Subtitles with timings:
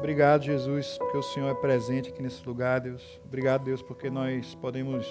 [0.00, 3.20] Obrigado, Jesus, porque o Senhor é presente aqui nesse lugar, Deus.
[3.22, 5.06] Obrigado, Deus, porque nós podemos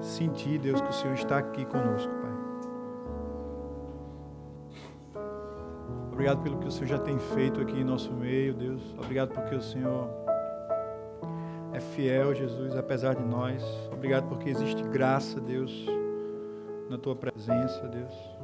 [0.00, 2.30] sentir, Deus, que o Senhor está aqui conosco, Pai.
[6.12, 8.80] Obrigado pelo que o Senhor já tem feito aqui em nosso meio, Deus.
[8.96, 10.08] Obrigado porque o Senhor
[11.72, 13.64] é fiel, Jesus, apesar de nós.
[13.92, 15.86] Obrigado porque existe graça, Deus,
[16.88, 18.38] na tua presença, Deus.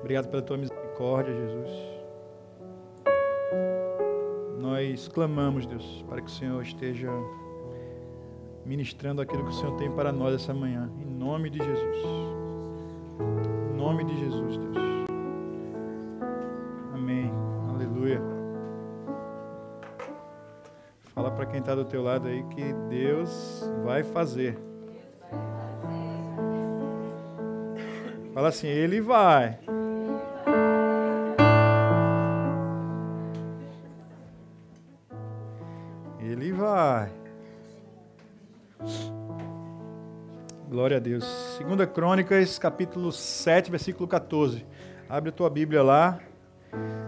[0.00, 0.56] Obrigado pela tua
[0.96, 1.70] misericórdia, Jesus.
[4.58, 7.10] Nós clamamos, Deus, para que o Senhor esteja
[8.64, 11.96] ministrando aquilo que o Senhor tem para nós essa manhã, em nome de Jesus.
[13.70, 14.76] Em nome de Jesus, Deus.
[16.94, 17.30] Amém.
[17.68, 18.20] Aleluia.
[21.14, 24.58] Fala para quem está do teu lado aí que Deus vai fazer.
[28.34, 29.65] Fala assim, Ele vai.
[40.86, 41.24] Glória a Deus.
[41.58, 44.64] Segunda Crônicas, capítulo 7, versículo 14.
[45.08, 46.20] Abre a tua Bíblia lá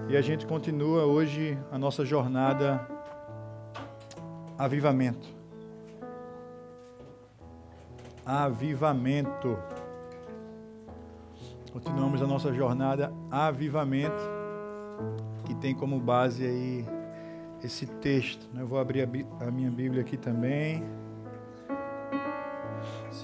[0.09, 2.85] e a gente continua hoje a nossa jornada
[4.59, 5.29] avivamento.
[8.27, 9.57] Avivamento.
[11.73, 14.29] Continuamos a nossa jornada avivamento,
[15.45, 16.85] que tem como base aí
[17.63, 18.45] esse texto.
[18.59, 20.83] Eu vou abrir a, minha Bíblia aqui também.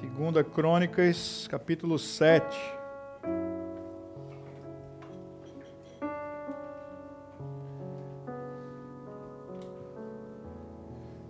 [0.04, 2.54] Segunda Crônicas, capítulo 7.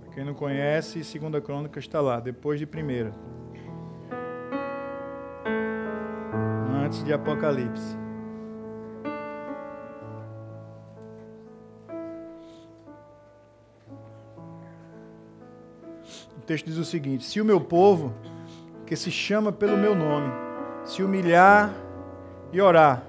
[0.01, 3.15] Para quem não conhece, Segunda Crônicas está lá, depois de primeira.
[6.85, 7.97] Antes de Apocalipse.
[16.37, 18.13] O texto diz o seguinte: Se o meu povo
[18.87, 20.31] que se chama pelo meu nome,
[20.85, 21.73] se humilhar
[22.53, 23.03] e orar,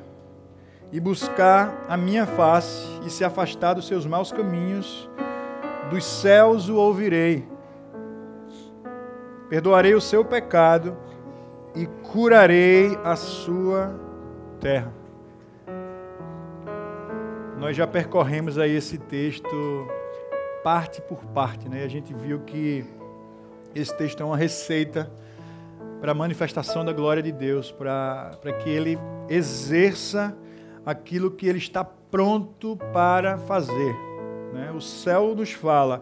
[0.91, 5.09] e buscar a minha face e se afastar dos seus maus caminhos,
[5.89, 7.47] dos céus o ouvirei.
[9.49, 10.97] Perdoarei o seu pecado
[11.75, 13.93] e curarei a sua
[14.59, 14.91] terra.
[17.57, 19.87] Nós já percorremos aí esse texto
[20.63, 21.83] parte por parte, né?
[21.83, 22.85] A gente viu que
[23.73, 25.11] esse texto é uma receita
[25.99, 28.97] para a manifestação da glória de Deus, para, para que Ele
[29.29, 30.35] exerça
[30.85, 33.95] aquilo que Ele está pronto para fazer.
[34.53, 34.71] Né?
[34.71, 36.01] O céu nos fala,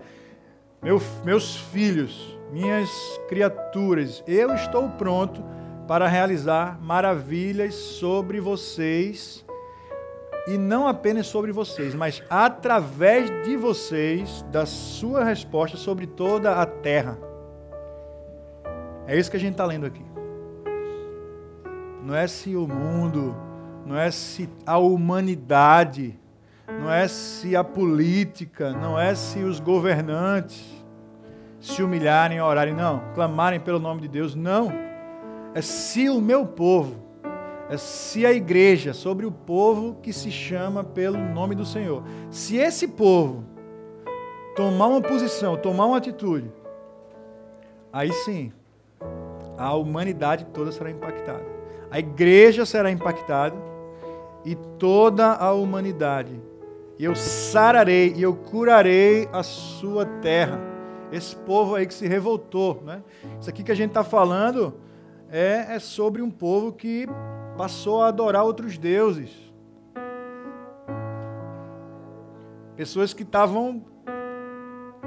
[0.82, 2.90] Meu, meus filhos, minhas
[3.28, 5.44] criaturas, eu estou pronto
[5.88, 9.44] para realizar maravilhas sobre vocês
[10.48, 16.66] e não apenas sobre vocês, mas através de vocês, da sua resposta sobre toda a
[16.66, 17.18] terra.
[19.08, 20.04] É isso que a gente está lendo aqui.
[22.04, 23.36] Não é se o mundo,
[23.86, 26.20] não é se a humanidade,
[26.68, 30.84] não é se a política, não é se os governantes
[31.60, 34.70] se humilharem, orarem, não, clamarem pelo nome de Deus, não.
[35.56, 36.96] É se o meu povo,
[37.70, 42.04] é se a igreja, sobre o povo que se chama pelo nome do Senhor.
[42.30, 43.46] Se esse povo
[44.58, 46.52] tomar uma posição, tomar uma atitude,
[47.94, 48.52] aí sim,
[49.64, 51.46] a humanidade toda será impactada.
[51.90, 53.56] A igreja será impactada
[54.44, 56.42] e toda a humanidade.
[57.00, 60.60] Eu sararei e eu curarei a sua terra.
[61.14, 62.82] Esse povo aí que se revoltou.
[62.84, 63.02] Né?
[63.40, 64.74] Isso aqui que a gente está falando
[65.30, 67.08] é, é sobre um povo que
[67.58, 69.32] passou a adorar outros deuses.
[72.76, 73.86] Pessoas que estavam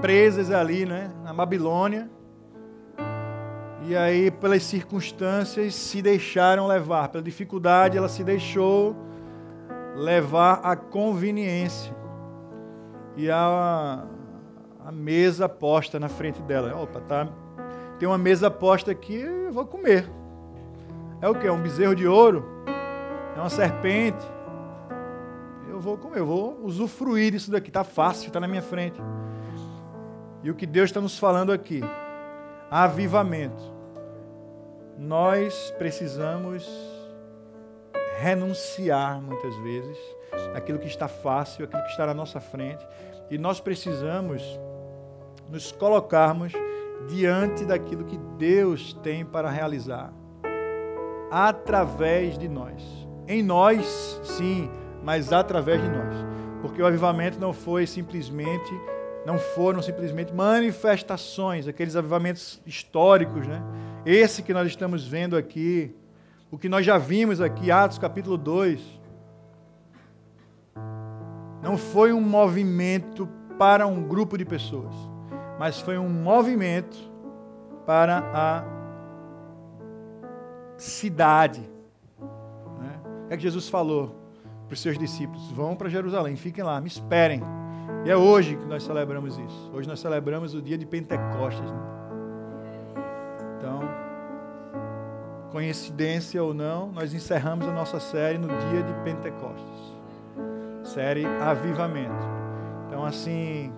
[0.00, 2.08] presas ali, né, na Babilônia,
[3.88, 7.08] e aí, pelas circunstâncias, se deixaram levar.
[7.08, 8.96] Pela dificuldade, ela se deixou
[9.94, 11.94] levar à conveniência.
[13.16, 14.04] E a,
[14.84, 16.74] a mesa posta na frente dela.
[16.74, 17.28] Opa, tá,
[17.96, 20.10] tem uma mesa posta aqui, eu vou comer.
[21.20, 21.46] É o que?
[21.46, 22.44] É um bezerro de ouro?
[23.36, 24.26] É uma serpente?
[25.70, 27.68] Eu vou comer, eu vou usufruir disso daqui.
[27.68, 29.00] Está fácil, está na minha frente.
[30.42, 31.82] E o que Deus está nos falando aqui?
[32.68, 33.75] Avivamento
[34.98, 36.66] nós precisamos
[38.18, 39.98] renunciar muitas vezes
[40.54, 42.86] aquilo que está fácil, aquilo que está na nossa frente,
[43.30, 44.42] e nós precisamos
[45.48, 46.52] nos colocarmos
[47.08, 50.12] diante daquilo que Deus tem para realizar
[51.30, 52.82] através de nós.
[53.28, 54.70] Em nós, sim,
[55.02, 56.14] mas através de nós.
[56.62, 58.72] Porque o avivamento não foi simplesmente,
[59.24, 63.62] não foram simplesmente manifestações, aqueles avivamentos históricos, né?
[64.06, 65.92] Esse que nós estamos vendo aqui,
[66.48, 68.80] o que nós já vimos aqui, Atos capítulo 2,
[71.60, 74.94] não foi um movimento para um grupo de pessoas,
[75.58, 76.96] mas foi um movimento
[77.84, 78.64] para a
[80.76, 81.68] cidade.
[82.78, 83.00] Né?
[83.30, 84.14] É que Jesus falou
[84.68, 87.42] para os seus discípulos: vão para Jerusalém, fiquem lá, me esperem.
[88.04, 89.72] E é hoje que nós celebramos isso.
[89.74, 91.68] Hoje nós celebramos o dia de Pentecostes.
[91.72, 91.96] Né?
[95.50, 99.96] Coincidência ou não, nós encerramos a nossa série no dia de Pentecostes
[100.86, 102.24] série Avivamento.
[102.86, 103.72] Então, assim,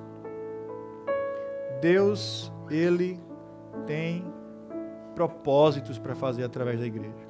[1.80, 3.20] Deus, Ele
[3.86, 4.24] tem
[5.14, 7.28] propósitos para fazer através da igreja.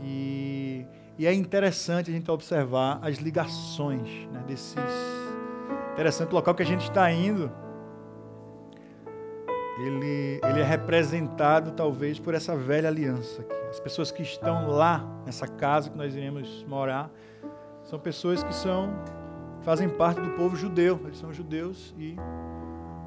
[0.00, 0.86] E,
[1.18, 4.76] e, é interessante a gente observar as ligações né, desses.
[5.92, 7.50] Interessante o local que a gente está indo.
[9.78, 13.54] Ele, ele é representado talvez por essa velha aliança aqui.
[13.70, 17.10] As pessoas que estão lá, nessa casa que nós iremos morar,
[17.84, 18.92] são pessoas que são
[19.62, 21.00] fazem parte do povo judeu.
[21.04, 22.16] Eles são judeus e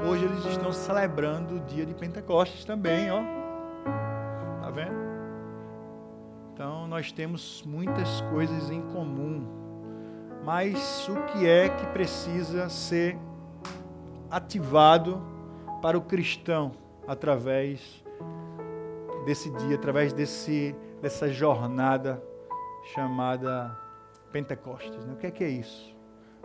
[0.08, 3.22] hoje eles estão celebrando o dia de Pentecostes também, ó.
[4.62, 4.96] Tá vendo?
[6.54, 9.46] Então nós temos muitas coisas em comum.
[10.46, 13.18] Mas o que é que precisa ser
[14.30, 15.31] ativado
[15.82, 16.72] para o cristão
[17.08, 18.04] através
[19.26, 22.22] desse dia, através desse, dessa jornada
[22.94, 23.78] chamada
[24.32, 25.06] Pentecostes.
[25.06, 25.14] Né?
[25.14, 25.96] O que é que é isso?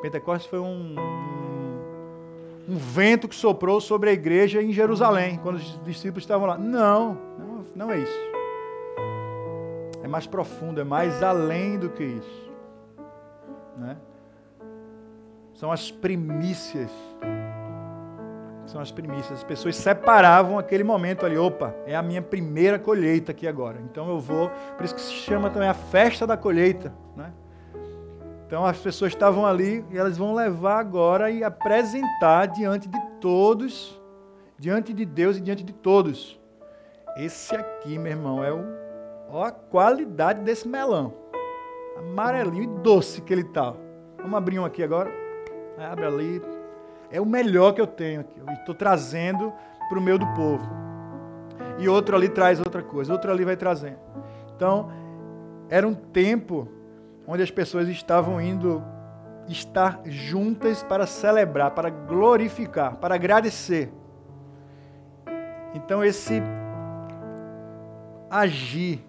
[0.01, 5.83] Pentecostes foi um, um, um, vento que soprou sobre a igreja em Jerusalém, quando os
[5.85, 6.59] discípulos estavam lá.
[6.59, 8.31] Não, não, não é isso.
[10.03, 12.51] É mais profundo, é mais além do que isso.
[13.77, 13.97] Né?
[15.55, 16.91] São as primícias
[18.67, 19.39] são as primícias.
[19.39, 21.39] As pessoas separavam aquele momento ali.
[21.39, 23.81] Opa, é a minha primeira colheita aqui agora.
[23.81, 24.51] Então eu vou.
[24.77, 26.93] Por isso que se chama também a festa da colheita.
[27.17, 27.33] Né?
[28.47, 34.01] Então as pessoas estavam ali e elas vão levar agora e apresentar diante de todos,
[34.59, 36.39] diante de Deus e diante de todos.
[37.17, 38.63] Esse aqui, meu irmão, é o,
[39.31, 41.15] ó a qualidade desse melão.
[41.97, 43.75] Amarelinho e doce que ele tá.
[44.19, 45.11] Vamos abrir um aqui agora.
[45.79, 46.43] Abre ali,
[47.11, 48.39] é o melhor que eu tenho aqui.
[48.39, 49.53] Eu estou trazendo
[49.89, 50.67] para o meio do povo.
[51.79, 53.99] E outro ali traz outra coisa, outro ali vai trazendo.
[54.55, 54.91] Então,
[55.69, 56.69] era um tempo
[57.27, 58.83] onde as pessoas estavam indo
[59.49, 63.93] estar juntas para celebrar, para glorificar, para agradecer.
[65.75, 66.43] Então, esse
[68.31, 69.05] agir,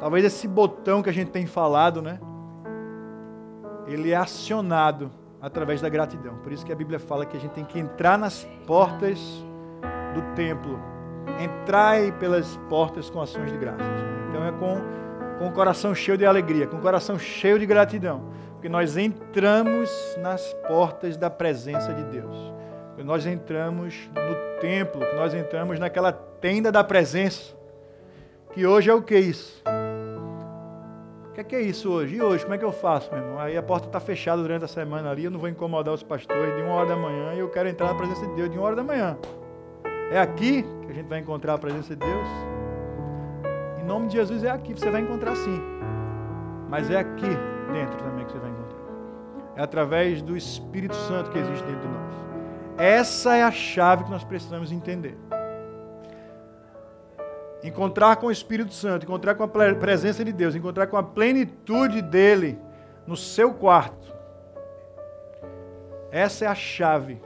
[0.00, 2.18] talvez esse botão que a gente tem falado, né?
[3.86, 5.10] Ele é acionado
[5.40, 6.36] através da gratidão.
[6.38, 9.18] Por isso que a Bíblia fala que a gente tem que entrar nas portas
[10.14, 10.78] do templo.
[11.40, 13.86] Entrai pelas portas com ações de graças.
[14.28, 14.80] Então é com,
[15.38, 18.22] com o coração cheio de alegria, com o coração cheio de gratidão.
[18.52, 22.36] Porque nós entramos nas portas da presença de Deus.
[22.96, 27.56] Que nós entramos no templo, que nós entramos naquela tenda da presença.
[28.52, 29.62] Que hoje é o que isso?
[31.38, 32.16] Que, que é isso hoje?
[32.16, 33.38] E hoje, como é que eu faço, meu irmão?
[33.38, 36.56] Aí a porta está fechada durante a semana ali, eu não vou incomodar os pastores
[36.56, 38.66] de uma hora da manhã e eu quero entrar na presença de Deus de uma
[38.66, 39.16] hora da manhã.
[40.10, 42.28] É aqui que a gente vai encontrar a presença de Deus?
[43.80, 45.60] Em nome de Jesus é aqui, você vai encontrar sim.
[46.68, 47.28] Mas é aqui
[47.72, 48.78] dentro também que você vai encontrar.
[49.56, 52.14] É através do Espírito Santo que existe dentro de nós.
[52.78, 55.16] Essa é a chave que nós precisamos entender
[57.62, 62.00] encontrar com o Espírito Santo, encontrar com a presença de Deus, encontrar com a plenitude
[62.00, 62.58] dele
[63.06, 64.14] no seu quarto.
[66.10, 67.20] Essa é a chave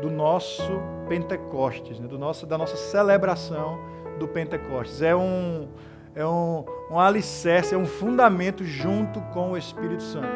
[0.00, 2.06] do nosso Pentecostes, né?
[2.06, 3.78] do nosso, da nossa celebração
[4.18, 5.00] do Pentecostes.
[5.00, 5.68] É um,
[6.14, 10.28] é um, um alicerce, é um fundamento junto com o Espírito Santo.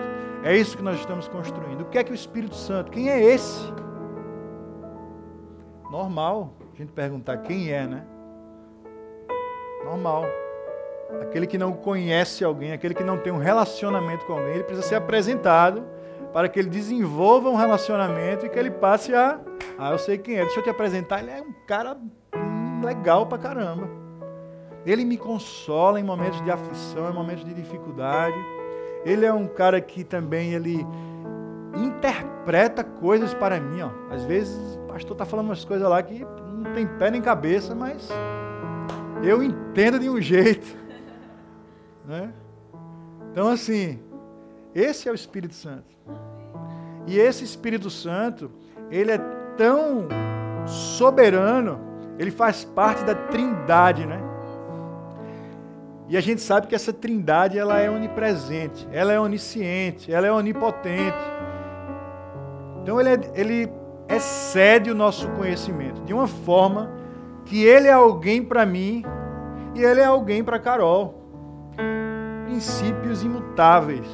[0.45, 1.83] É isso que nós estamos construindo.
[1.83, 2.91] O que é que o Espírito Santo?
[2.91, 3.73] Quem é esse?
[5.91, 8.05] Normal a gente perguntar quem é, né?
[9.85, 10.25] Normal.
[11.21, 14.87] Aquele que não conhece alguém, aquele que não tem um relacionamento com alguém, ele precisa
[14.87, 15.85] ser apresentado
[16.33, 19.39] para que ele desenvolva um relacionamento e que ele passe a.
[19.79, 21.21] Ah, eu sei quem é, deixa eu te apresentar.
[21.21, 21.97] Ele é um cara
[22.83, 23.89] legal pra caramba.
[24.85, 28.37] Ele me consola em momentos de aflição, em momentos de dificuldade.
[29.05, 30.87] Ele é um cara que também ele
[31.77, 33.83] interpreta coisas para mim.
[33.83, 33.91] Ó.
[34.13, 37.75] Às vezes o pastor está falando umas coisas lá que não tem pé nem cabeça,
[37.75, 38.09] mas
[39.23, 40.83] eu entendo de um jeito.
[42.05, 42.33] Né?
[43.31, 44.01] Então, assim,
[44.75, 45.85] esse é o Espírito Santo.
[47.07, 48.51] E esse Espírito Santo,
[48.91, 49.19] ele é
[49.57, 50.09] tão
[50.67, 51.81] soberano,
[52.19, 54.21] ele faz parte da trindade, né?
[56.09, 60.33] E a gente sabe que essa trindade ela é onipresente, ela é onisciente, ela é
[60.33, 61.17] onipotente.
[62.83, 63.73] Então ele, é, ele
[64.09, 66.91] excede o nosso conhecimento de uma forma
[67.47, 69.03] que ele é alguém para mim
[69.75, 71.15] e ele é alguém para Carol.
[72.45, 74.07] Princípios imutáveis.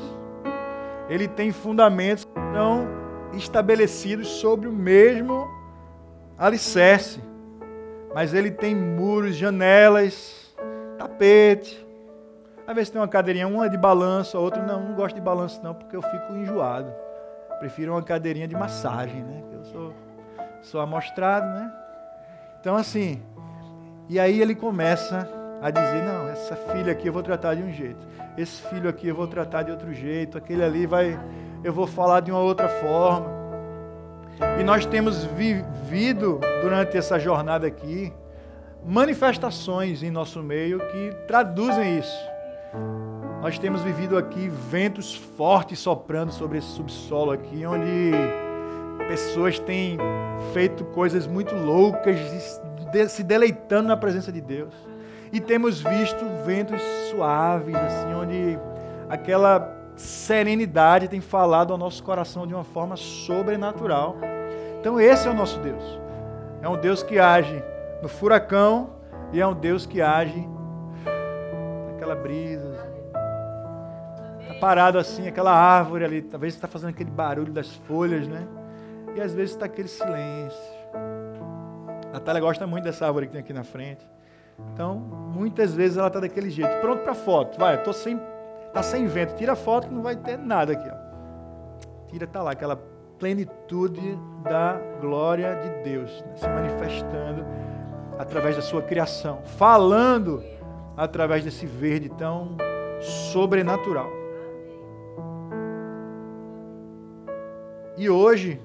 [1.08, 2.86] Ele tem fundamentos não
[3.32, 5.48] estabelecidos sobre o mesmo
[6.36, 7.20] alicerce.
[8.14, 10.54] Mas ele tem muros, janelas,
[10.98, 11.86] tapete.
[12.66, 15.60] Às vezes tem uma cadeirinha, uma de balanço, a outra não, não gosto de balanço
[15.62, 16.92] não, porque eu fico enjoado.
[17.58, 19.42] Prefiro uma cadeirinha de massagem, né?
[19.52, 19.94] Eu sou,
[20.62, 21.72] sou amostrado, né?
[22.60, 23.22] Então assim,
[24.08, 27.72] e aí ele começa a dizer, não, essa filha aqui eu vou tratar de um
[27.72, 31.18] jeito, esse filho aqui eu vou tratar de outro jeito, aquele ali vai,
[31.64, 33.38] eu vou falar de uma outra forma.
[34.60, 38.12] E nós temos vivido durante essa jornada aqui
[38.84, 42.28] manifestações em nosso meio que traduzem isso.
[43.42, 48.12] Nós temos vivido aqui ventos fortes soprando sobre esse subsolo aqui, onde
[49.08, 49.96] pessoas têm
[50.52, 52.18] feito coisas muito loucas,
[53.08, 54.74] se deleitando na presença de Deus.
[55.32, 56.80] E temos visto ventos
[57.10, 58.58] suaves, assim, onde
[59.08, 64.16] aquela serenidade tem falado ao nosso coração de uma forma sobrenatural.
[64.80, 65.98] Então, esse é o nosso Deus.
[66.62, 67.62] É um Deus que age
[68.02, 68.90] no furacão
[69.32, 70.48] e é um Deus que age
[71.90, 72.86] naquela brisa.
[74.40, 78.46] Está parado assim, aquela árvore ali, talvez está fazendo aquele barulho das folhas, né?
[79.14, 80.58] E às vezes está aquele silêncio.
[82.08, 84.06] A Natália gosta muito dessa árvore que tem aqui na frente.
[84.72, 87.58] Então, muitas vezes ela está daquele jeito, pronto para foto.
[87.58, 88.20] Vai, eu sem,
[88.72, 89.34] tá sem vento.
[89.34, 92.08] Tira a foto que não vai ter nada aqui, ó.
[92.08, 92.76] Tira tá lá aquela
[93.18, 97.44] plenitude da glória de Deus né, se manifestando
[98.18, 100.42] através da sua criação, falando
[100.96, 102.56] através desse verde tão
[103.00, 104.10] sobrenatural.
[107.96, 108.60] E hoje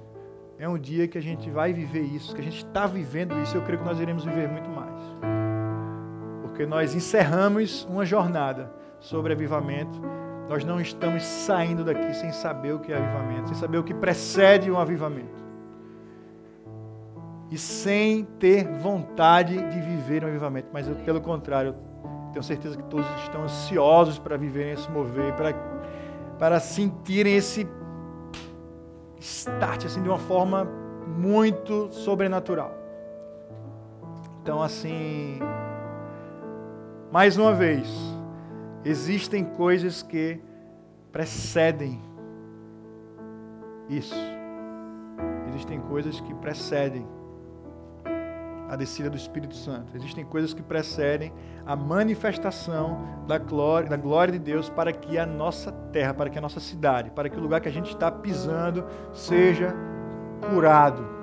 [0.59, 3.57] é um dia que a gente vai viver isso, que a gente está vivendo isso,
[3.57, 4.92] eu creio que nós iremos viver muito mais.
[6.53, 9.99] Porque nós encerramos uma jornada sobre avivamento.
[10.47, 13.91] Nós não estamos saindo daqui sem saber o que é avivamento, sem saber o que
[13.91, 15.43] precede um avivamento.
[17.49, 20.67] E sem ter vontade de viver um avivamento.
[20.71, 21.73] Mas eu, pelo contrário,
[22.31, 25.55] tenho certeza que todos estão ansiosos para viverem esse mover, para,
[26.37, 27.67] para sentirem esse
[29.19, 30.65] start assim de uma forma
[31.17, 32.77] muito sobrenatural.
[34.43, 35.39] Então assim,
[37.13, 37.87] mais uma vez,
[38.83, 40.41] existem coisas que
[41.11, 42.01] precedem
[43.87, 44.15] isso.
[45.49, 47.05] Existem coisas que precedem
[48.67, 49.95] a descida do Espírito Santo.
[49.95, 51.31] Existem coisas que precedem
[51.67, 56.39] a manifestação da glória, da glória de Deus para que a nossa terra, para que
[56.39, 59.71] a nossa cidade, para que o lugar que a gente está pisando seja
[60.49, 61.22] curado.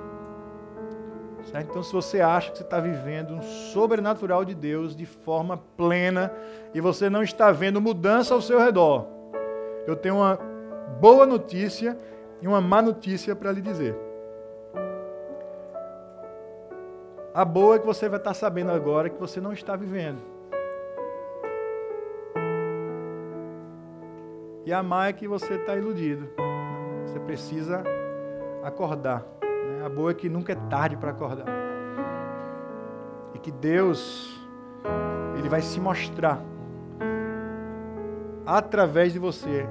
[1.45, 1.69] Certo?
[1.69, 6.31] Então, se você acha que você está vivendo um sobrenatural de Deus de forma plena
[6.73, 9.07] e você não está vendo mudança ao seu redor,
[9.87, 10.37] eu tenho uma
[10.99, 11.97] boa notícia
[12.41, 13.95] e uma má notícia para lhe dizer.
[17.33, 20.19] A boa é que você vai estar sabendo agora que você não está vivendo.
[24.65, 26.29] E a má é que você está iludido.
[27.05, 27.83] Você precisa
[28.63, 29.40] acordar.
[29.83, 31.47] A boa é que nunca é tarde para acordar.
[33.33, 34.39] E que Deus,
[35.37, 36.39] Ele vai se mostrar
[38.45, 39.65] através de você,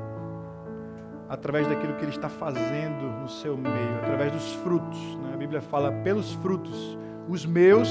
[1.29, 4.99] através daquilo que Ele está fazendo no seu meio, através dos frutos.
[5.23, 5.35] Né?
[5.35, 6.99] A Bíblia fala pelos frutos
[7.29, 7.89] os meus,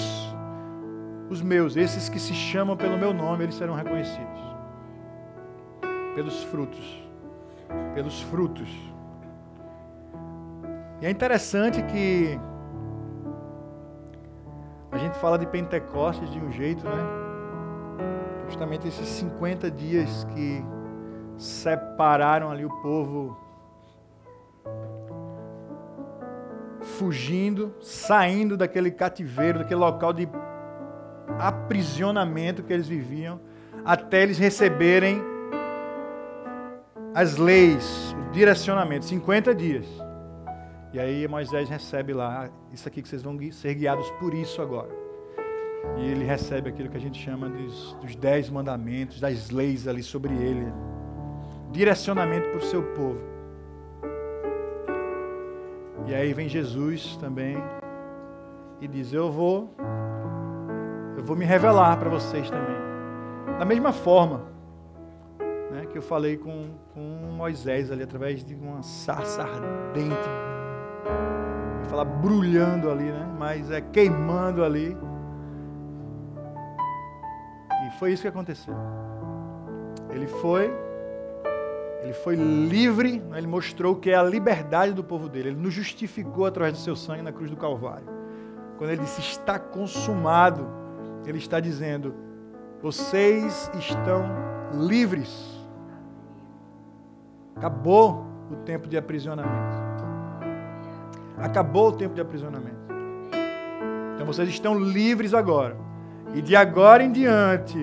[1.30, 4.42] os meus, esses que se chamam pelo meu nome, eles serão reconhecidos.
[6.16, 7.08] Pelos frutos.
[7.96, 8.89] Pelos frutos.
[11.02, 12.38] E é interessante que
[14.92, 17.04] a gente fala de Pentecostes de um jeito, né?
[18.48, 20.64] Justamente esses 50 dias que
[21.38, 23.38] separaram ali o povo
[26.82, 30.28] fugindo, saindo daquele cativeiro, daquele local de
[31.40, 33.40] aprisionamento que eles viviam,
[33.86, 35.22] até eles receberem
[37.16, 40.09] as leis, o direcionamento, 50 dias.
[40.92, 44.90] E aí Moisés recebe lá, isso aqui que vocês vão ser guiados por isso agora.
[45.98, 50.02] E ele recebe aquilo que a gente chama dos, dos dez mandamentos, das leis ali
[50.02, 50.66] sobre ele.
[51.72, 53.20] Direcionamento para o seu povo.
[56.08, 57.56] E aí vem Jesus também
[58.82, 59.76] e diz: Eu vou,
[61.16, 62.78] eu vou me revelar para vocês também.
[63.60, 64.50] Da mesma forma
[65.72, 67.02] né, que eu falei com, com
[67.36, 70.30] Moisés ali, através de uma sarça ardente,
[71.90, 73.28] falar brulhando ali, né?
[73.38, 74.96] Mas é queimando ali.
[77.88, 78.76] E foi isso que aconteceu.
[80.10, 80.72] Ele foi
[82.02, 83.38] ele foi livre, né?
[83.38, 85.50] ele mostrou que é a liberdade do povo dele.
[85.50, 88.08] Ele nos justificou através do seu sangue na cruz do Calvário.
[88.78, 90.66] Quando ele disse está consumado,
[91.26, 92.16] ele está dizendo:
[92.82, 94.26] vocês estão
[94.74, 95.60] livres.
[97.56, 100.09] Acabou o tempo de aprisionamento.
[101.42, 102.78] Acabou o tempo de aprisionamento.
[104.16, 105.78] Então vocês estão livres agora.
[106.34, 107.78] E de agora em diante,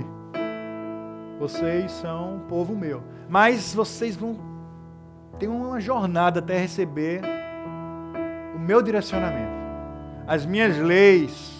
[1.39, 3.03] vocês são povo meu.
[3.29, 4.39] Mas vocês vão
[5.39, 7.23] ter uma jornada até receber
[8.55, 9.53] o meu direcionamento,
[10.27, 11.55] as minhas leis.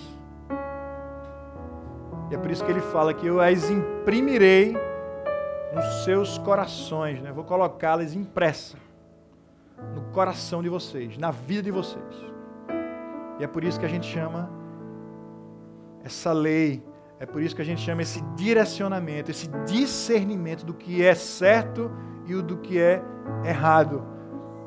[2.31, 4.77] E é por isso que ele fala que eu as imprimirei
[5.75, 7.33] nos seus corações, né?
[7.33, 8.77] vou colocá-las impressa
[9.95, 12.15] no coração de vocês, na vida de vocês.
[13.39, 14.51] E é por isso que a gente chama
[16.03, 16.83] essa lei
[17.19, 21.91] é por isso que a gente chama esse direcionamento, esse discernimento do que é certo
[22.27, 23.03] e o do que é
[23.45, 24.05] errado,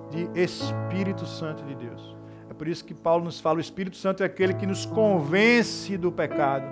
[0.10, 2.18] de Espírito Santo de Deus.
[2.50, 5.96] É por isso que Paulo nos fala: o Espírito Santo é aquele que nos convence
[5.96, 6.66] do pecado.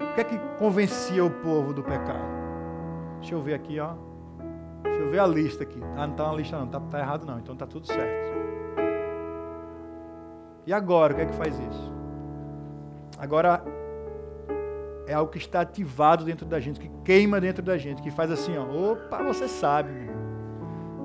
[0.00, 2.38] O que é que convencia o povo do pecado?
[3.18, 3.94] Deixa eu ver aqui, ó.
[4.88, 5.80] Deixa eu ver a lista aqui.
[5.96, 6.66] Ah, não está na lista, não.
[6.66, 7.38] Tá, tá errado, não.
[7.38, 8.36] Então tá tudo certo.
[10.66, 11.92] E agora, o que é que faz isso?
[13.18, 13.64] Agora,
[15.08, 18.30] é algo que está ativado dentro da gente, que queima dentro da gente, que faz
[18.30, 19.90] assim, ó, opa, você sabe,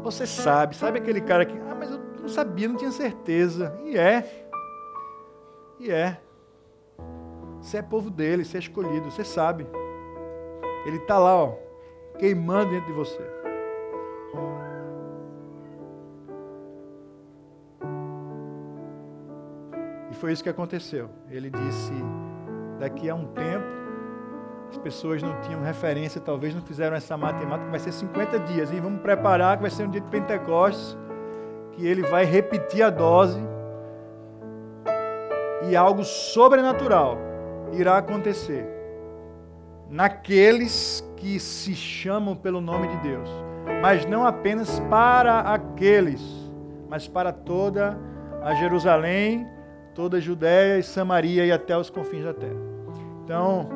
[0.04, 3.98] você sabe, sabe aquele cara que, ah, mas eu não sabia, não tinha certeza, e
[3.98, 4.46] é,
[5.80, 6.20] e é,
[7.62, 9.66] você é povo dele, você é escolhido, você sabe,
[10.86, 11.56] ele está lá, ó,
[12.20, 13.43] queimando dentro de você.
[20.24, 21.10] Foi isso que aconteceu.
[21.30, 21.92] Ele disse:
[22.80, 23.66] daqui a um tempo,
[24.70, 28.80] as pessoas não tinham referência, talvez não fizeram essa matemática, vai ser 50 dias, e
[28.80, 30.98] vamos preparar que vai ser um dia de Pentecostes,
[31.74, 33.38] que ele vai repetir a dose
[35.70, 37.18] e algo sobrenatural
[37.74, 38.66] irá acontecer
[39.90, 43.30] naqueles que se chamam pelo nome de Deus,
[43.82, 46.24] mas não apenas para aqueles,
[46.88, 48.00] mas para toda
[48.42, 49.52] a Jerusalém
[49.94, 52.60] toda a Judéia e Samaria e até os confins da terra.
[53.24, 53.70] Então,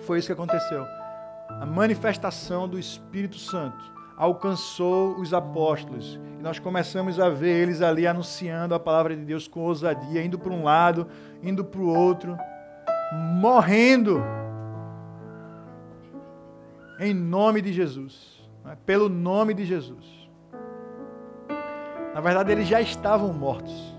[0.00, 0.84] foi isso que aconteceu.
[1.48, 6.18] A manifestação do Espírito Santo alcançou os apóstolos.
[6.38, 10.38] E nós começamos a ver eles ali anunciando a palavra de Deus com ousadia, indo
[10.38, 11.06] para um lado,
[11.42, 12.36] indo para o outro,
[13.40, 14.22] morrendo
[16.98, 18.76] em nome de Jesus, né?
[18.86, 20.04] pelo nome de Jesus.
[22.14, 23.95] Na verdade, eles já estavam mortos.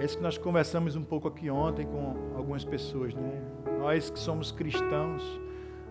[0.00, 3.42] É isso que nós conversamos um pouco aqui ontem com algumas pessoas, né?
[3.78, 5.22] Nós que somos cristãos,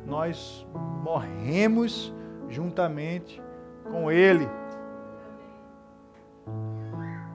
[0.04, 0.65] nós
[1.04, 2.12] morremos
[2.50, 3.39] juntamente
[3.84, 4.48] com Ele.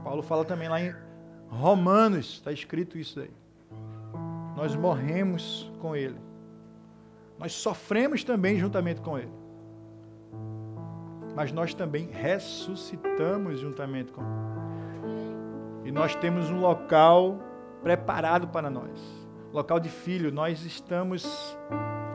[0.03, 0.93] Paulo fala também lá em
[1.49, 3.31] Romanos, está escrito isso aí.
[4.57, 6.19] Nós morremos com Ele.
[7.39, 9.33] Nós sofremos também juntamente com Ele.
[11.37, 14.64] Mas nós também ressuscitamos juntamente com Ele.
[15.85, 17.39] E nós temos um local
[17.83, 20.33] preparado para nós local de filho.
[20.33, 21.57] Nós estamos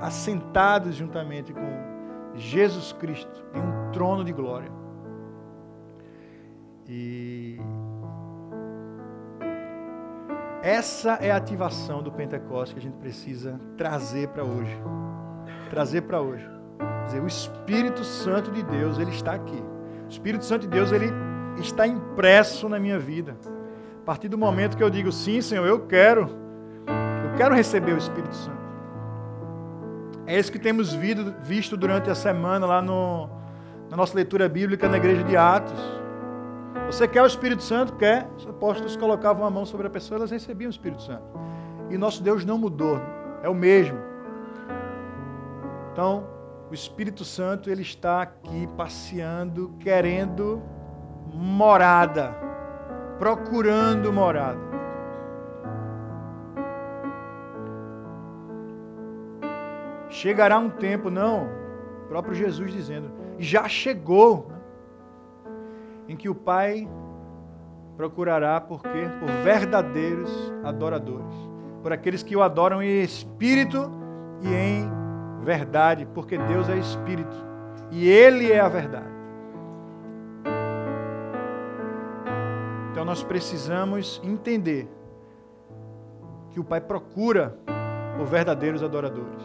[0.02, 4.70] assentados juntamente com Jesus Cristo em um trono de glória.
[6.86, 7.58] E
[10.62, 14.78] essa é a ativação do Pentecostes que a gente precisa trazer para hoje.
[15.70, 16.48] Trazer para hoje.
[17.06, 19.64] Dizer, o Espírito Santo de Deus, ele está aqui.
[20.06, 21.10] O Espírito Santo de Deus, ele
[21.58, 23.38] está impresso na minha vida
[24.10, 26.22] partir do momento que eu digo sim, Senhor, eu quero,
[27.24, 28.58] eu quero receber o Espírito Santo.
[30.26, 30.92] É isso que temos
[31.44, 33.30] visto durante a semana lá no,
[33.88, 35.80] na nossa leitura bíblica na igreja de Atos.
[36.88, 37.98] Você quer o Espírito Santo?
[37.98, 38.28] Quer?
[38.36, 41.22] Os apóstolos colocavam a mão sobre a pessoa, elas recebiam o Espírito Santo.
[41.92, 43.00] E nosso Deus não mudou,
[43.44, 44.00] é o mesmo.
[45.92, 46.26] Então,
[46.68, 50.64] o Espírito Santo ele está aqui passeando, querendo
[51.32, 52.49] morada
[53.20, 54.70] procurando morada.
[60.10, 61.48] Chegará um tempo, não,
[62.06, 64.60] o próprio Jesus dizendo, já chegou, né,
[66.08, 66.90] em que o Pai
[67.96, 69.08] procurará por quê?
[69.20, 70.32] Por verdadeiros
[70.64, 71.36] adoradores,
[71.84, 73.92] por aqueles que o adoram em espírito
[74.42, 74.90] e em
[75.44, 77.36] verdade, porque Deus é espírito
[77.92, 79.19] e ele é a verdade.
[83.00, 84.86] Então nós precisamos entender
[86.52, 87.58] que o Pai procura
[88.18, 89.42] por verdadeiros adoradores.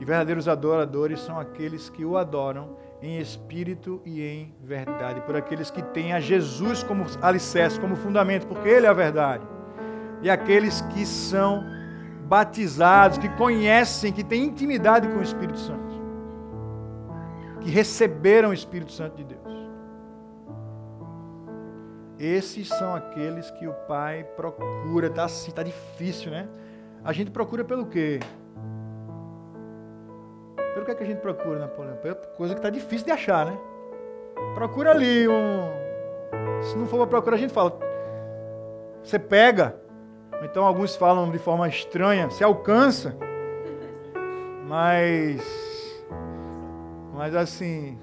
[0.00, 5.70] E verdadeiros adoradores são aqueles que o adoram em espírito e em verdade, por aqueles
[5.70, 9.46] que têm a Jesus como alicerce, como fundamento, porque Ele é a verdade.
[10.22, 11.62] E aqueles que são
[12.26, 16.00] batizados, que conhecem, que têm intimidade com o Espírito Santo,
[17.60, 19.69] que receberam o Espírito Santo de Deus.
[22.20, 25.06] Esses são aqueles que o Pai procura.
[25.06, 26.46] Está assim, tá difícil, né?
[27.02, 28.20] A gente procura pelo quê?
[30.74, 31.96] Pelo que, é que a gente procura, Napoleão?
[31.96, 33.58] Pela coisa que está difícil de achar, né?
[34.54, 35.70] Procura ali um.
[36.62, 37.78] Se não for para procurar, a gente fala.
[39.02, 39.80] Você pega.
[40.42, 43.16] Então alguns falam de forma estranha, se alcança.
[44.68, 45.42] Mas.
[47.14, 47.98] Mas assim.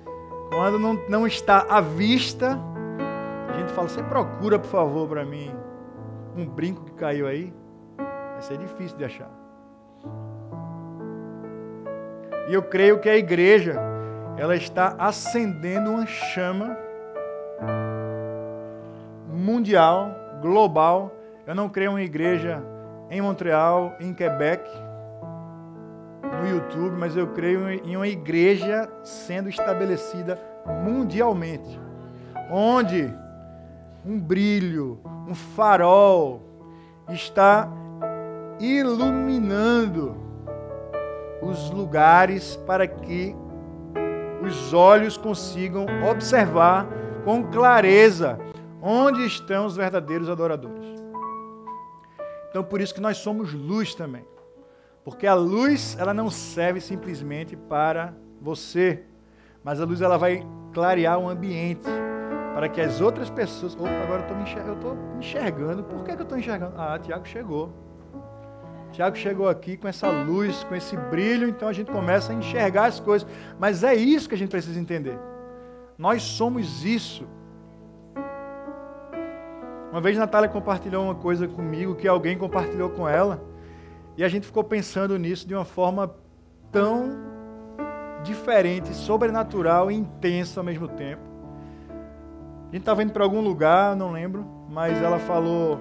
[0.49, 2.59] Quando não, não está à vista,
[3.59, 5.53] gente fala, você procura, por favor, para mim
[6.35, 7.53] um brinco que caiu aí.
[7.97, 9.29] Vai ser difícil de achar.
[12.47, 13.75] E eu creio que a igreja,
[14.37, 16.77] ela está acendendo uma chama
[19.29, 21.11] mundial, global.
[21.45, 22.61] Eu não creio uma igreja
[23.09, 24.69] em Montreal, em Quebec,
[26.41, 30.39] no YouTube, mas eu creio em uma igreja sendo estabelecida
[30.83, 31.79] mundialmente,
[32.51, 33.13] onde
[34.07, 36.41] um brilho, um farol
[37.09, 37.69] está
[38.57, 40.15] iluminando
[41.41, 43.35] os lugares para que
[44.41, 46.87] os olhos consigam observar
[47.25, 48.39] com clareza
[48.81, 50.87] onde estão os verdadeiros adoradores.
[52.49, 54.25] Então por isso que nós somos luz também.
[55.03, 59.03] Porque a luz, ela não serve simplesmente para você,
[59.63, 61.87] mas a luz ela vai clarear o ambiente
[62.57, 63.75] para que as outras pessoas.
[63.75, 64.33] Opa, agora eu
[64.73, 65.83] estou me, enxergando.
[65.83, 66.73] Por que, que eu estou enxergando?
[66.75, 67.71] Ah, Tiago chegou.
[68.91, 72.85] Tiago chegou aqui com essa luz, com esse brilho, então a gente começa a enxergar
[72.85, 73.29] as coisas.
[73.59, 75.19] Mas é isso que a gente precisa entender.
[75.99, 77.27] Nós somos isso.
[79.91, 83.39] Uma vez Natália compartilhou uma coisa comigo que alguém compartilhou com ela,
[84.17, 86.11] e a gente ficou pensando nisso de uma forma
[86.71, 87.19] tão
[88.23, 91.36] diferente, sobrenatural e intensa ao mesmo tempo.
[92.67, 95.79] A gente estava indo para algum lugar, não lembro, mas ela falou.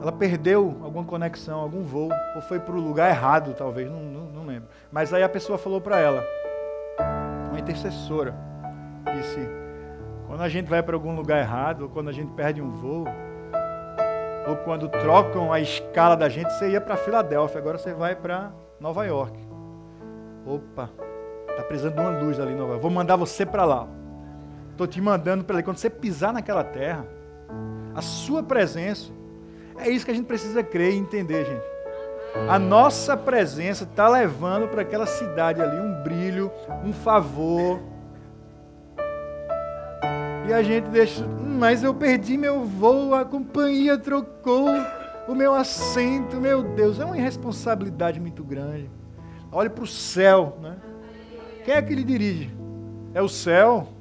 [0.00, 4.24] Ela perdeu alguma conexão, algum voo, ou foi para o lugar errado, talvez, não, não,
[4.26, 4.68] não lembro.
[4.90, 6.24] Mas aí a pessoa falou para ela,
[7.50, 8.32] uma intercessora,
[9.12, 9.40] disse:
[10.28, 13.04] quando a gente vai para algum lugar errado, ou quando a gente perde um voo,
[14.46, 18.52] ou quando trocam a escala da gente, você ia para Filadélfia, agora você vai para
[18.78, 19.36] Nova York.
[20.46, 20.88] Opa,
[21.56, 22.82] tá precisando de uma luz ali, Nova York.
[22.82, 23.99] Vou mandar você para lá.
[24.80, 25.62] Estou te mandando para ele.
[25.62, 27.06] Quando você pisar naquela terra,
[27.94, 29.12] a sua presença,
[29.76, 31.64] é isso que a gente precisa crer e entender, gente.
[32.48, 36.50] A nossa presença está levando para aquela cidade ali um brilho,
[36.82, 37.78] um favor.
[40.48, 44.66] E a gente deixa, hum, mas eu perdi meu voo, a companhia trocou
[45.28, 48.90] o meu assento, meu Deus, é uma irresponsabilidade muito grande.
[49.52, 50.78] Olhe para o céu, né?
[51.66, 52.50] Quem é que lhe dirige?
[53.12, 53.99] É o céu?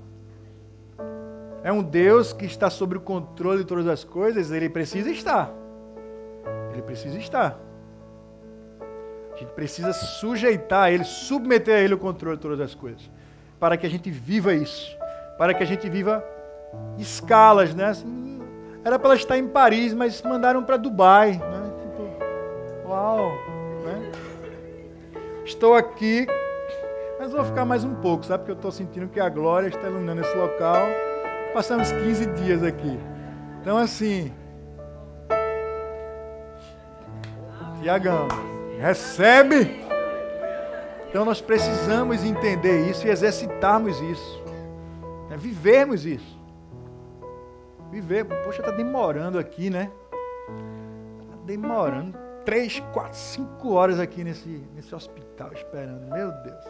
[1.63, 5.51] É um Deus que está sob o controle de todas as coisas, ele precisa estar.
[6.71, 7.59] Ele precisa estar.
[9.33, 13.09] A gente precisa sujeitar a ele, submeter a ele o controle de todas as coisas,
[13.59, 14.97] para que a gente viva isso,
[15.37, 16.23] para que a gente viva
[16.97, 17.85] escalas, né?
[17.85, 18.41] Assim,
[18.83, 21.71] era para ela estar em Paris, mas mandaram para Dubai, né?
[21.81, 23.31] Tipo, uau,
[23.85, 24.11] né?
[25.45, 26.27] Estou aqui,
[27.17, 28.39] mas vou ficar mais um pouco, sabe?
[28.39, 30.87] Porque eu estou sentindo que a glória está iluminando esse local
[31.59, 32.97] Passamos 15 dias aqui.
[33.59, 34.31] Então, assim.
[37.81, 38.29] Tiagão,
[38.79, 39.83] recebe.
[41.09, 44.43] Então, nós precisamos entender isso e exercitarmos isso.
[45.29, 46.39] É vivermos isso.
[47.91, 48.23] Viver.
[48.23, 49.91] Poxa, está demorando aqui, né?
[51.19, 52.17] Está demorando.
[52.45, 56.09] Três, quatro, cinco horas aqui nesse, nesse hospital esperando.
[56.09, 56.65] Meu Deus.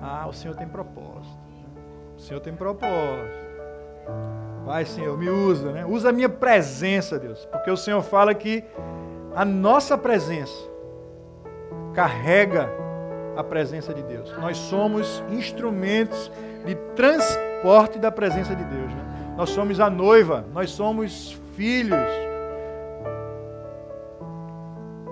[0.00, 1.36] Ah, o Senhor tem propósito.
[2.16, 3.45] O Senhor tem propósito.
[4.64, 5.86] Vai, Senhor, me usa, né?
[5.86, 7.46] Usa a minha presença, Deus.
[7.46, 8.64] Porque o Senhor fala que
[9.34, 10.56] a nossa presença
[11.94, 12.68] carrega
[13.36, 14.32] a presença de Deus.
[14.38, 16.30] Nós somos instrumentos
[16.64, 18.92] de transporte da presença de Deus.
[18.92, 19.34] Né?
[19.36, 22.08] Nós somos a noiva, nós somos filhos.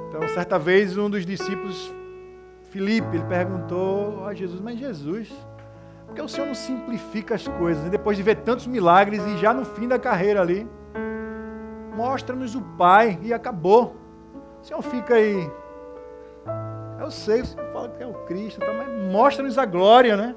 [0.09, 1.92] Então, certa vez, um dos discípulos,
[2.70, 5.30] Filipe, ele perguntou a Jesus: Mas Jesus,
[6.14, 7.90] por que o Senhor não simplifica as coisas?
[7.90, 10.64] depois de ver tantos milagres e já no fim da carreira ali,
[11.96, 13.96] mostra-nos o Pai e acabou.
[14.62, 15.50] O Senhor fica aí.
[17.00, 20.37] Eu sei, você fala que é o Cristo, tá, mas mostra-nos a glória, né?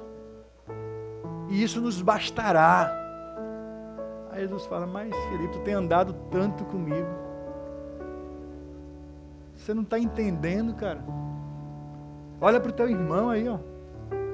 [1.48, 2.92] E isso nos bastará.
[4.32, 7.06] Aí Jesus fala, mas Felipe, tu tem andado tanto comigo.
[9.54, 11.04] Você não está entendendo, cara.
[12.40, 13.58] Olha para o teu irmão aí, ó.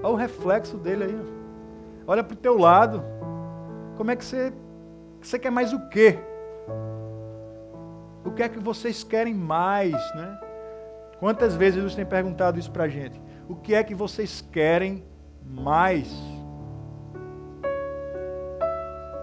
[0.02, 1.33] Olha o reflexo dele aí.
[2.06, 3.02] Olha para o teu lado.
[3.96, 4.52] Como é que você,
[5.20, 6.18] você quer mais o quê?
[8.24, 10.38] O que é que vocês querem mais, né?
[11.18, 13.20] Quantas vezes Jesus tem perguntado isso para a gente?
[13.48, 15.04] O que é que vocês querem
[15.44, 16.12] mais?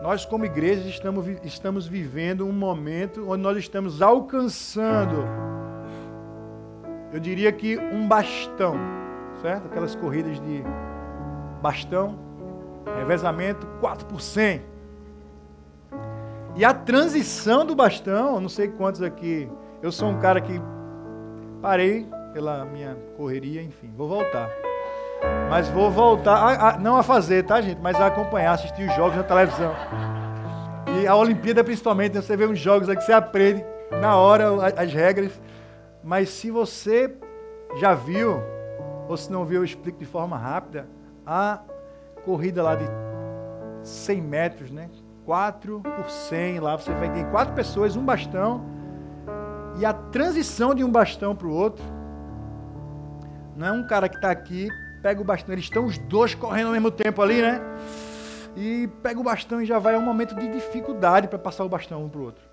[0.02, 5.18] Nós, como igreja, estamos, estamos vivendo um momento onde nós estamos alcançando,
[7.14, 8.76] eu diria que um bastão,
[9.42, 9.68] certo?
[9.68, 10.64] Aquelas corridas de
[11.62, 12.18] bastão,
[12.98, 14.62] revezamento 4 por 100.
[16.56, 19.50] E a transição do bastão, não sei quantos aqui,
[19.82, 20.62] eu sou um cara que
[21.62, 24.50] parei pela minha correria, enfim, vou voltar.
[25.50, 27.80] Mas vou voltar, a, a, não a fazer, tá, gente?
[27.80, 29.74] Mas a acompanhar, assistir os jogos na televisão.
[31.00, 32.22] E a Olimpíada, principalmente, né?
[32.22, 33.64] você vê uns jogos aí que você aprende
[34.00, 35.40] na hora as regras.
[36.04, 37.16] Mas se você
[37.78, 38.42] já viu,
[39.08, 40.88] ou se não viu, eu explico de forma rápida.
[41.26, 41.60] A
[42.22, 42.86] corrida lá de
[43.84, 44.90] 100 metros, né?
[45.26, 48.66] 4 por 100 lá, você vai ter quatro pessoas, um bastão,
[49.80, 51.84] e a transição de um bastão para o outro,
[53.56, 54.70] não é um cara que está aqui,
[55.02, 57.62] pega o bastão, eles estão os dois correndo ao mesmo tempo ali, né?
[58.56, 61.70] E pega o bastão e já vai a um momento de dificuldade para passar o
[61.70, 62.44] bastão um para o outro.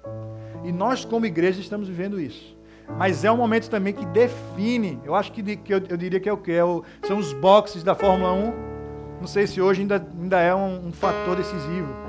[0.64, 2.56] E nós, como igreja, estamos vivendo isso.
[2.96, 6.28] Mas é um momento também que define, eu acho que, que eu, eu, diria que
[6.28, 6.52] é o que?
[6.52, 6.62] É
[7.06, 8.77] são os boxes da Fórmula 1.
[9.20, 12.08] Não sei se hoje ainda, ainda é um, um fator decisivo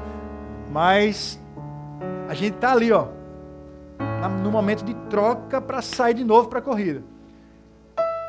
[0.69, 1.39] mas
[2.28, 3.08] a gente está ali, ó,
[4.43, 7.04] no momento de troca para sair de novo para a corrida.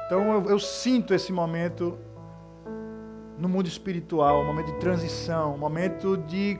[0.07, 1.99] Então eu, eu, sinto esse momento
[3.38, 6.59] no mundo espiritual, um momento de transição, um momento de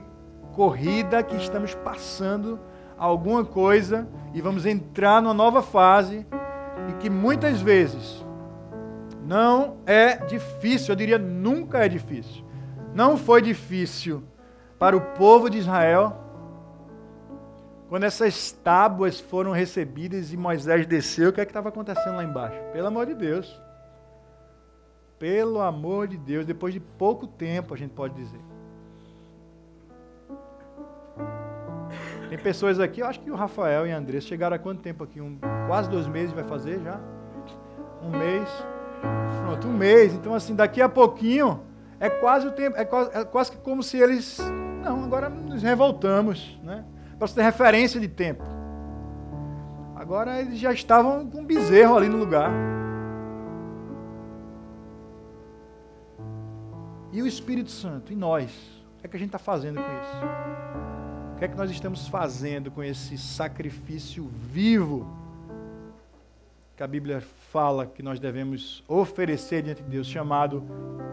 [0.53, 2.59] corrida que estamos passando
[2.97, 6.25] alguma coisa e vamos entrar numa nova fase
[6.89, 8.23] e que muitas vezes
[9.25, 12.43] não é difícil, eu diria nunca é difícil.
[12.93, 14.23] Não foi difícil
[14.77, 16.17] para o povo de Israel,
[17.87, 22.23] quando essas tábuas foram recebidas e Moisés desceu, o que é que estava acontecendo lá
[22.23, 22.57] embaixo?
[22.71, 23.61] Pelo amor de Deus.
[25.19, 28.39] Pelo amor de Deus, depois de pouco tempo, a gente pode dizer.
[32.29, 35.03] Tem pessoas aqui, eu acho que o Rafael e a Andressa chegaram há quanto tempo
[35.03, 35.19] aqui?
[35.19, 36.97] Um, quase dois meses vai fazer já?
[38.01, 38.49] Um mês.
[39.51, 40.13] Pronto, um mês.
[40.13, 41.59] Então, assim, daqui a pouquinho,
[41.99, 44.39] é quase o tempo, é quase, é quase como se eles
[44.81, 46.85] não, agora nos revoltamos, né?
[47.19, 48.43] Para ter referência de tempo.
[49.95, 52.49] Agora eles já estavam com um bezerro ali no lugar.
[57.11, 58.51] E o Espírito Santo, e nós?
[58.95, 60.25] O que é que a gente está fazendo com isso?
[61.35, 65.20] O que é que nós estamos fazendo com esse sacrifício vivo
[66.81, 70.63] que a Bíblia fala que nós devemos oferecer diante de Deus, chamado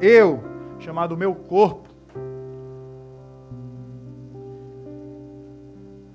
[0.01, 0.43] eu,
[0.79, 1.91] chamado meu corpo?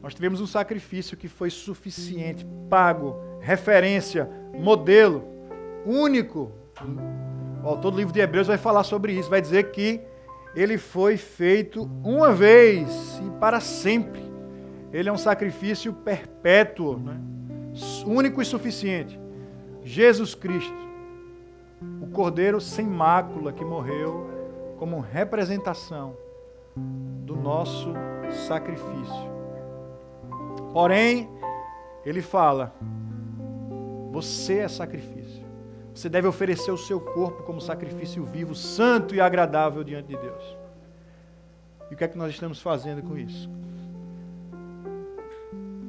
[0.01, 5.23] Nós tivemos um sacrifício que foi suficiente, pago, referência, modelo,
[5.85, 6.51] único.
[7.63, 10.01] O autor do livro de Hebreus vai falar sobre isso, vai dizer que
[10.55, 14.23] ele foi feito uma vez e para sempre.
[14.91, 17.21] Ele é um sacrifício perpétuo, né?
[18.07, 19.21] único e suficiente.
[19.83, 20.73] Jesus Cristo,
[22.01, 24.29] o Cordeiro sem mácula que morreu
[24.77, 26.15] como representação
[26.75, 27.93] do nosso
[28.47, 29.33] sacrifício.
[30.71, 31.29] Porém,
[32.05, 32.73] ele fala:
[34.11, 35.43] você é sacrifício.
[35.93, 40.57] Você deve oferecer o seu corpo como sacrifício vivo, santo e agradável diante de Deus.
[41.91, 43.49] E o que é que nós estamos fazendo com isso?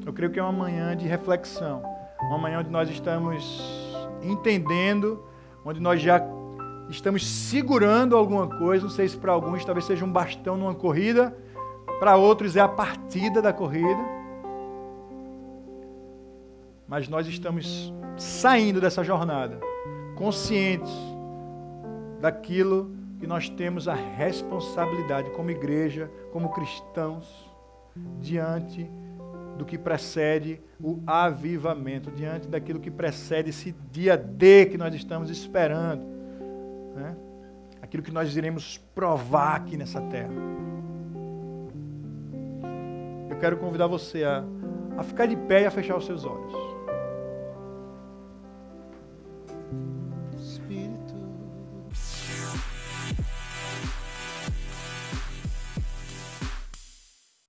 [0.04, 1.82] Eu creio que é uma manhã de reflexão,
[2.20, 3.83] uma manhã onde nós estamos
[4.24, 5.22] entendendo,
[5.64, 6.20] onde nós já
[6.88, 8.84] estamos segurando alguma coisa.
[8.84, 11.36] Não sei se para alguns talvez seja um bastão numa corrida,
[11.98, 14.14] para outros é a partida da corrida
[16.86, 19.58] mas nós estamos saindo dessa jornada
[20.16, 20.92] conscientes
[22.20, 27.50] daquilo que nós temos a responsabilidade como igreja, como cristãos,
[28.20, 28.88] diante
[29.56, 35.30] do que precede o avivamento, diante daquilo que precede esse dia D que nós estamos
[35.30, 36.02] esperando,
[36.94, 37.16] né?
[37.80, 40.32] aquilo que nós iremos provar aqui nessa terra.
[43.30, 44.44] Eu quero convidar você a,
[44.96, 46.73] a ficar de pé e a fechar os seus olhos.